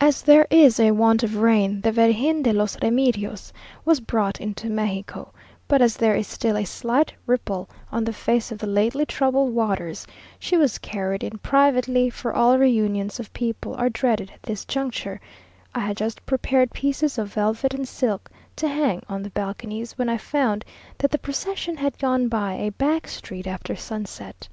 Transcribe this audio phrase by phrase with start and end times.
[0.00, 3.52] As there is a want of rain, the Virgen de los Remedios
[3.84, 5.30] was brought into Mexico,
[5.68, 9.54] but as there is still a slight ripple on the face of the lately troubled
[9.54, 10.06] waters,
[10.38, 15.20] she was carried in privately for all reunions of people are dreaded at this juncture,
[15.74, 20.08] I had just prepared pieces of velvet and silk to hang on the balconies, when
[20.08, 20.64] I found
[20.96, 24.48] that the procession had gone by a back street after sunset.